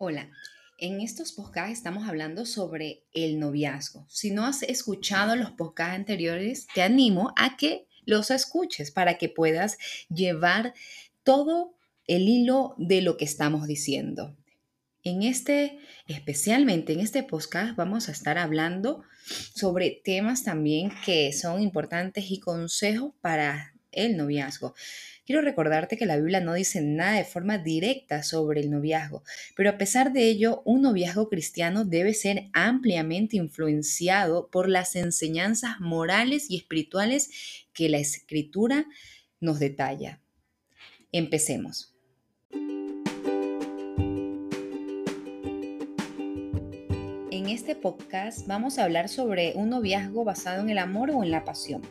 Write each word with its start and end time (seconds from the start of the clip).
Hola, 0.00 0.30
en 0.78 1.00
estos 1.00 1.32
podcasts 1.32 1.72
estamos 1.72 2.06
hablando 2.08 2.46
sobre 2.46 3.02
el 3.12 3.40
noviazgo. 3.40 4.06
Si 4.08 4.30
no 4.30 4.46
has 4.46 4.62
escuchado 4.62 5.34
los 5.34 5.50
podcasts 5.50 5.96
anteriores, 5.96 6.68
te 6.72 6.82
animo 6.82 7.32
a 7.36 7.56
que 7.56 7.88
los 8.04 8.30
escuches 8.30 8.92
para 8.92 9.18
que 9.18 9.28
puedas 9.28 9.76
llevar 10.08 10.72
todo 11.24 11.74
el 12.06 12.28
hilo 12.28 12.76
de 12.78 13.02
lo 13.02 13.16
que 13.16 13.24
estamos 13.24 13.66
diciendo. 13.66 14.36
En 15.02 15.24
este, 15.24 15.80
especialmente 16.06 16.92
en 16.92 17.00
este 17.00 17.24
podcast, 17.24 17.74
vamos 17.74 18.08
a 18.08 18.12
estar 18.12 18.38
hablando 18.38 19.02
sobre 19.52 20.00
temas 20.04 20.44
también 20.44 20.92
que 21.04 21.32
son 21.32 21.60
importantes 21.60 22.30
y 22.30 22.38
consejos 22.38 23.14
para 23.20 23.74
el 23.92 24.16
noviazgo. 24.16 24.74
Quiero 25.26 25.42
recordarte 25.42 25.98
que 25.98 26.06
la 26.06 26.16
Biblia 26.16 26.40
no 26.40 26.54
dice 26.54 26.80
nada 26.80 27.18
de 27.18 27.24
forma 27.24 27.58
directa 27.58 28.22
sobre 28.22 28.60
el 28.60 28.70
noviazgo, 28.70 29.24
pero 29.56 29.68
a 29.68 29.76
pesar 29.76 30.12
de 30.12 30.24
ello, 30.24 30.62
un 30.64 30.80
noviazgo 30.80 31.28
cristiano 31.28 31.84
debe 31.84 32.14
ser 32.14 32.48
ampliamente 32.54 33.36
influenciado 33.36 34.48
por 34.50 34.70
las 34.70 34.96
enseñanzas 34.96 35.80
morales 35.80 36.50
y 36.50 36.56
espirituales 36.56 37.66
que 37.74 37.90
la 37.90 37.98
escritura 37.98 38.86
nos 39.40 39.58
detalla. 39.58 40.22
Empecemos. 41.12 41.97
En 47.30 47.46
este 47.50 47.74
podcast 47.74 48.46
vamos 48.46 48.78
a 48.78 48.84
hablar 48.84 49.10
sobre 49.10 49.52
un 49.54 49.68
noviazgo 49.68 50.24
basado 50.24 50.62
en 50.62 50.70
el 50.70 50.78
amor 50.78 51.10
o 51.10 51.22
en 51.22 51.30
la 51.30 51.44
pasión. 51.44 51.82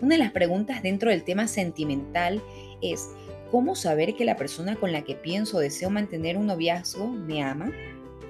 Una 0.00 0.14
de 0.14 0.18
las 0.18 0.32
preguntas 0.32 0.82
dentro 0.82 1.10
del 1.10 1.24
tema 1.24 1.46
sentimental 1.46 2.42
es, 2.80 3.10
¿cómo 3.50 3.74
saber 3.74 4.16
que 4.16 4.24
la 4.24 4.36
persona 4.36 4.76
con 4.76 4.92
la 4.92 5.02
que 5.02 5.14
pienso 5.14 5.58
o 5.58 5.60
deseo 5.60 5.90
mantener 5.90 6.38
un 6.38 6.46
noviazgo 6.46 7.06
me 7.06 7.42
ama? 7.42 7.70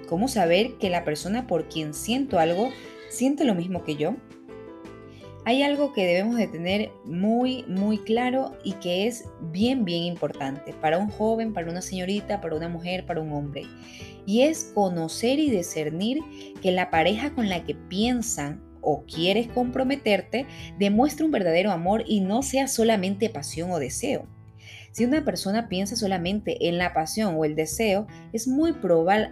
¿Cómo 0.09 0.27
saber 0.27 0.75
que 0.79 0.91
la 0.91 1.05
persona 1.05 1.47
por 1.47 1.69
quien 1.69 1.95
siento 1.95 2.41
algo 2.41 2.71
siente 3.09 3.45
lo 3.45 3.55
mismo 3.55 3.85
que 3.85 3.95
yo? 3.95 4.17
Hay 5.45 5.63
algo 5.63 5.93
que 5.93 6.07
debemos 6.07 6.37
de 6.37 6.47
tener 6.47 6.91
muy, 7.05 7.65
muy 7.69 7.99
claro 7.99 8.57
y 8.65 8.73
que 8.75 9.07
es 9.07 9.25
bien, 9.51 9.85
bien 9.85 10.05
importante 10.05 10.75
para 10.75 10.99
un 10.99 11.09
joven, 11.09 11.55
para 11.55 11.71
una 11.71 11.81
señorita, 11.81 12.41
para 12.41 12.57
una 12.57 12.69
mujer, 12.69 13.07
para 13.07 13.21
un 13.21 13.33
hombre. 13.33 13.65
Y 14.27 14.43
es 14.43 14.73
conocer 14.75 15.39
y 15.39 15.51
discernir 15.51 16.21
que 16.61 16.71
la 16.71 16.91
pareja 16.91 17.35
con 17.35 17.49
la 17.49 17.65
que 17.65 17.75
piensan 17.75 18.63
o 18.81 19.05
quieres 19.05 19.49
comprometerte 19.49 20.47
demuestre 20.79 21.25
un 21.25 21.33
verdadero 21.33 21.71
amor 21.71 22.05
y 22.07 22.21
no 22.21 22.43
sea 22.43 22.69
solamente 22.69 23.31
pasión 23.31 23.71
o 23.71 23.79
deseo. 23.79 24.27
Si 24.93 25.05
una 25.05 25.25
persona 25.25 25.69
piensa 25.69 25.97
solamente 25.97 26.69
en 26.69 26.79
la 26.79 26.93
pasión 26.93 27.37
o 27.37 27.45
el 27.45 27.55
deseo, 27.55 28.07
es 28.33 28.49
muy 28.49 28.73
probable 28.73 29.31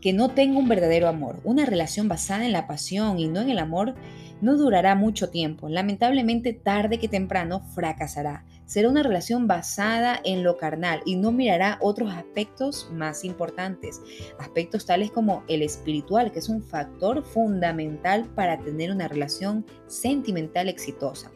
que 0.00 0.12
no 0.12 0.30
tenga 0.30 0.58
un 0.58 0.68
verdadero 0.68 1.08
amor. 1.08 1.40
Una 1.44 1.66
relación 1.66 2.08
basada 2.08 2.44
en 2.44 2.52
la 2.52 2.66
pasión 2.66 3.18
y 3.18 3.28
no 3.28 3.40
en 3.40 3.50
el 3.50 3.58
amor 3.58 3.94
no 4.40 4.56
durará 4.56 4.94
mucho 4.94 5.30
tiempo. 5.30 5.68
Lamentablemente, 5.68 6.52
tarde 6.52 6.98
que 6.98 7.08
temprano 7.08 7.60
fracasará. 7.74 8.44
Será 8.66 8.88
una 8.88 9.02
relación 9.02 9.46
basada 9.46 10.20
en 10.24 10.42
lo 10.42 10.56
carnal 10.56 11.02
y 11.04 11.16
no 11.16 11.32
mirará 11.32 11.78
otros 11.80 12.12
aspectos 12.12 12.88
más 12.92 13.24
importantes. 13.24 14.00
Aspectos 14.38 14.86
tales 14.86 15.10
como 15.10 15.44
el 15.48 15.62
espiritual, 15.62 16.32
que 16.32 16.38
es 16.38 16.48
un 16.48 16.62
factor 16.62 17.22
fundamental 17.22 18.24
para 18.34 18.58
tener 18.58 18.90
una 18.90 19.08
relación 19.08 19.66
sentimental 19.86 20.68
exitosa. 20.68 21.30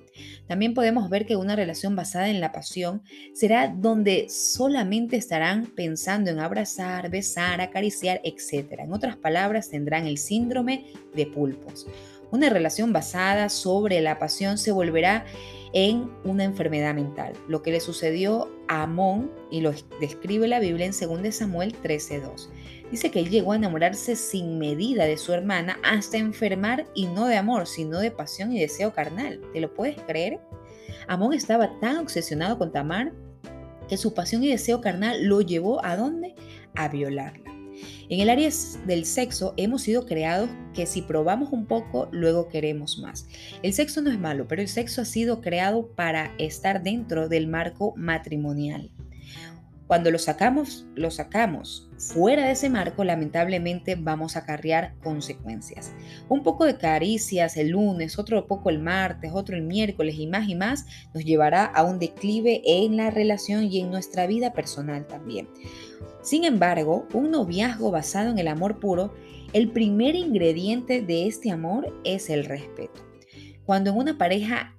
También 0.46 0.74
podemos 0.74 1.08
ver 1.10 1.26
que 1.26 1.36
una 1.36 1.56
relación 1.56 1.96
basada 1.96 2.28
en 2.28 2.40
la 2.40 2.52
pasión 2.52 3.02
será 3.34 3.68
donde 3.68 4.26
solamente 4.28 5.16
estarán 5.16 5.66
pensando 5.66 6.30
en 6.30 6.38
abrazar, 6.38 7.10
besar, 7.10 7.60
acariciar, 7.60 8.20
etc. 8.24 8.80
En 8.80 8.92
otras 8.92 9.16
palabras, 9.16 9.70
tendrán 9.70 10.06
el 10.06 10.18
síndrome 10.18 10.86
de 11.14 11.26
pulpos. 11.26 11.86
Una 12.30 12.50
relación 12.50 12.92
basada 12.92 13.48
sobre 13.48 14.00
la 14.00 14.18
pasión 14.18 14.58
se 14.58 14.72
volverá 14.72 15.24
en 15.72 16.10
una 16.24 16.44
enfermedad 16.44 16.94
mental, 16.94 17.32
lo 17.48 17.62
que 17.62 17.72
le 17.72 17.80
sucedió 17.80 18.50
Amón 18.68 19.30
y 19.50 19.60
lo 19.60 19.72
describe 20.00 20.46
la 20.48 20.60
Biblia 20.60 20.86
en 20.86 20.92
2 20.92 21.34
Samuel 21.34 21.74
13:2. 21.82 22.50
Dice 22.90 23.10
que 23.10 23.20
él 23.20 23.30
llegó 23.30 23.52
a 23.52 23.56
enamorarse 23.56 24.16
sin 24.16 24.58
medida 24.58 25.04
de 25.04 25.18
su 25.18 25.32
hermana 25.32 25.78
hasta 25.82 26.16
enfermar 26.16 26.86
y 26.94 27.06
no 27.06 27.26
de 27.26 27.36
amor, 27.36 27.66
sino 27.66 27.98
de 27.98 28.10
pasión 28.10 28.52
y 28.52 28.60
deseo 28.60 28.92
carnal. 28.92 29.40
¿Te 29.52 29.60
lo 29.60 29.72
puedes 29.74 30.00
creer? 30.02 30.40
Amón 31.06 31.32
estaba 31.32 31.78
tan 31.80 31.98
obsesionado 31.98 32.58
con 32.58 32.72
Tamar 32.72 33.12
que 33.88 33.96
su 33.96 34.14
pasión 34.14 34.44
y 34.44 34.50
deseo 34.50 34.80
carnal 34.80 35.24
lo 35.24 35.40
llevó 35.40 35.84
a 35.84 35.96
dónde? 35.96 36.34
A 36.74 36.88
violarla. 36.88 37.47
En 38.08 38.20
el 38.20 38.30
área 38.30 38.48
del 38.86 39.04
sexo 39.04 39.54
hemos 39.56 39.82
sido 39.82 40.06
creados 40.06 40.50
que 40.74 40.86
si 40.86 41.02
probamos 41.02 41.52
un 41.52 41.66
poco, 41.66 42.08
luego 42.10 42.48
queremos 42.48 42.98
más. 42.98 43.26
El 43.62 43.72
sexo 43.72 44.00
no 44.02 44.10
es 44.10 44.18
malo, 44.18 44.46
pero 44.48 44.62
el 44.62 44.68
sexo 44.68 45.02
ha 45.02 45.04
sido 45.04 45.40
creado 45.40 45.88
para 45.88 46.34
estar 46.38 46.82
dentro 46.82 47.28
del 47.28 47.48
marco 47.48 47.94
matrimonial. 47.96 48.90
Cuando 49.88 50.10
lo 50.10 50.18
sacamos, 50.18 50.86
lo 50.94 51.10
sacamos 51.10 51.88
fuera 51.98 52.44
de 52.44 52.52
ese 52.52 52.70
marco, 52.70 53.04
lamentablemente 53.04 53.96
vamos 53.96 54.36
a 54.36 54.40
acarrear 54.40 54.94
consecuencias. 55.02 55.92
Un 56.28 56.42
poco 56.42 56.64
de 56.64 56.76
caricias 56.76 57.56
el 57.56 57.70
lunes, 57.70 58.18
otro 58.18 58.46
poco 58.46 58.70
el 58.70 58.78
martes, 58.78 59.32
otro 59.34 59.56
el 59.56 59.62
miércoles 59.62 60.16
y 60.16 60.26
más 60.26 60.48
y 60.48 60.54
más 60.54 60.86
nos 61.12 61.24
llevará 61.24 61.64
a 61.64 61.82
un 61.84 61.98
declive 61.98 62.60
en 62.64 62.96
la 62.98 63.10
relación 63.10 63.64
y 63.64 63.80
en 63.80 63.90
nuestra 63.90 64.26
vida 64.26 64.52
personal 64.52 65.06
también. 65.06 65.48
Sin 66.28 66.44
embargo, 66.44 67.08
un 67.14 67.30
noviazgo 67.30 67.90
basado 67.90 68.28
en 68.28 68.38
el 68.38 68.48
amor 68.48 68.80
puro, 68.80 69.14
el 69.54 69.70
primer 69.70 70.14
ingrediente 70.14 71.00
de 71.00 71.26
este 71.26 71.50
amor 71.50 71.90
es 72.04 72.28
el 72.28 72.44
respeto. 72.44 73.00
Cuando 73.64 73.88
en 73.88 73.96
una 73.96 74.18
pareja 74.18 74.74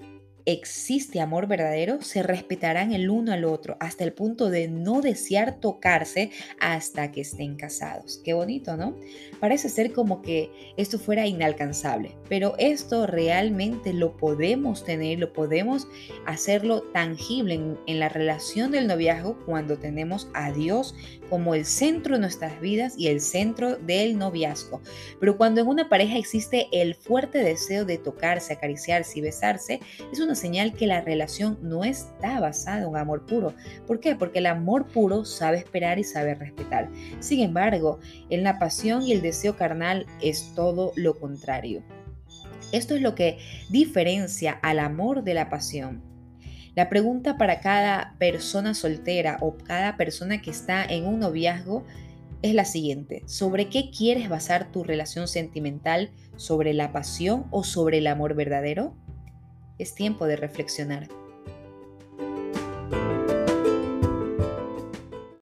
existe 0.45 1.21
amor 1.21 1.47
verdadero, 1.47 2.01
se 2.01 2.23
respetarán 2.23 2.93
el 2.93 3.09
uno 3.09 3.31
al 3.31 3.45
otro 3.45 3.77
hasta 3.79 4.03
el 4.03 4.13
punto 4.13 4.49
de 4.49 4.67
no 4.67 5.01
desear 5.01 5.59
tocarse 5.59 6.31
hasta 6.59 7.11
que 7.11 7.21
estén 7.21 7.55
casados. 7.55 8.21
Qué 8.23 8.33
bonito, 8.33 8.77
¿no? 8.77 8.95
Parece 9.39 9.69
ser 9.69 9.93
como 9.93 10.21
que 10.21 10.51
esto 10.77 10.99
fuera 10.99 11.27
inalcanzable, 11.27 12.15
pero 12.27 12.55
esto 12.57 13.07
realmente 13.07 13.93
lo 13.93 14.17
podemos 14.17 14.83
tener, 14.83 15.19
lo 15.19 15.33
podemos 15.33 15.87
hacerlo 16.25 16.81
tangible 16.93 17.77
en, 17.85 17.99
la 17.99 18.09
relación 18.09 18.71
del 18.71 18.87
noviazgo 18.87 19.37
cuando 19.45 19.77
tenemos 19.77 20.29
a 20.33 20.51
Dios 20.51 20.95
como 21.29 21.53
el 21.53 21.65
centro 21.65 22.15
de 22.15 22.21
nuestras 22.21 22.59
vidas 22.61 22.95
y 22.97 23.07
el 23.07 23.21
centro 23.21 23.77
del 23.77 24.17
noviazgo. 24.17 24.81
Pero 25.19 25.37
cuando 25.37 25.61
en 25.61 25.67
una 25.67 25.89
pareja 25.89 26.17
existe 26.17 26.67
el 26.71 26.95
fuerte 26.95 27.39
deseo 27.39 27.85
de 27.85 27.97
tocarse, 27.97 28.53
acariciarse 28.53 29.19
y 29.19 29.21
besarse, 29.21 29.79
es 30.11 30.19
una 30.29 30.35
señal 30.35 30.73
que 30.73 30.85
la 30.85 31.01
relación 31.01 31.57
no 31.63 31.83
está 31.83 32.39
basada 32.39 32.87
en 32.87 32.95
amor 32.95 33.25
puro. 33.25 33.55
¿Por 33.87 33.99
qué? 33.99 34.15
Porque 34.15 34.37
el 34.37 34.45
amor 34.45 34.85
puro 34.85 35.25
sabe 35.25 35.57
esperar 35.57 35.97
y 35.97 36.03
sabe 36.03 36.35
respetar. 36.35 36.87
Sin 37.19 37.39
embargo, 37.39 37.99
en 38.29 38.43
la 38.43 38.59
pasión 38.59 39.01
y 39.01 39.11
el 39.11 39.23
deseo 39.23 39.55
carnal 39.55 40.05
es 40.21 40.53
todo 40.53 40.93
lo 40.95 41.19
contrario. 41.19 41.81
Esto 42.71 42.93
es 42.93 43.01
lo 43.01 43.15
que 43.15 43.39
diferencia 43.71 44.59
al 44.61 44.77
amor 44.77 45.23
de 45.23 45.33
la 45.33 45.49
pasión. 45.49 46.03
La 46.75 46.89
pregunta 46.89 47.35
para 47.39 47.59
cada 47.59 48.13
persona 48.19 48.75
soltera 48.75 49.37
o 49.41 49.57
cada 49.57 49.97
persona 49.97 50.43
que 50.43 50.51
está 50.51 50.85
en 50.85 51.07
un 51.07 51.21
noviazgo 51.21 51.85
es 52.43 52.53
la 52.53 52.65
siguiente. 52.65 53.23
¿Sobre 53.25 53.67
qué 53.67 53.89
quieres 53.89 54.29
basar 54.29 54.71
tu 54.71 54.83
relación 54.83 55.27
sentimental? 55.27 56.11
¿Sobre 56.35 56.75
la 56.75 56.91
pasión 56.91 57.47
o 57.49 57.63
sobre 57.63 57.97
el 57.97 58.05
amor 58.05 58.35
verdadero? 58.35 58.95
Es 59.79 59.95
tiempo 59.95 60.27
de 60.27 60.35
reflexionar. 60.35 61.07